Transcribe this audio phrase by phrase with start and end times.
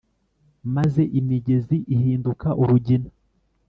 [0.75, 3.09] Maze imigezi ihinduka urugina